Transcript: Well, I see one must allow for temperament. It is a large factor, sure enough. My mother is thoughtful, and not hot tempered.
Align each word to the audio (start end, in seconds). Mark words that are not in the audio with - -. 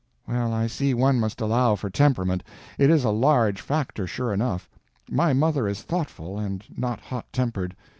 Well, 0.27 0.51
I 0.51 0.65
see 0.65 0.95
one 0.95 1.19
must 1.19 1.41
allow 1.41 1.75
for 1.75 1.91
temperament. 1.91 2.41
It 2.79 2.89
is 2.89 3.03
a 3.03 3.11
large 3.11 3.61
factor, 3.61 4.07
sure 4.07 4.33
enough. 4.33 4.67
My 5.11 5.31
mother 5.31 5.67
is 5.67 5.83
thoughtful, 5.83 6.39
and 6.39 6.63
not 6.75 6.99
hot 6.99 7.31
tempered. 7.31 7.75